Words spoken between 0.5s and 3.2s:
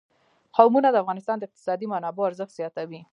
قومونه د افغانستان د اقتصادي منابعو ارزښت زیاتوي.